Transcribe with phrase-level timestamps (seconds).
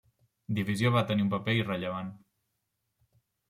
[0.59, 2.13] Divisió va tenir un paper irrellevant.